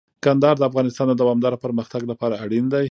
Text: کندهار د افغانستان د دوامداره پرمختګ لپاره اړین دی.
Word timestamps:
کندهار 0.25 0.55
د 0.59 0.63
افغانستان 0.69 1.07
د 1.09 1.13
دوامداره 1.21 1.57
پرمختګ 1.65 2.01
لپاره 2.11 2.35
اړین 2.43 2.65
دی. 2.73 2.79